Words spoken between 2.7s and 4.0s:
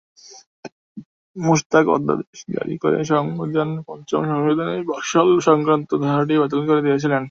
করে সংবিধানের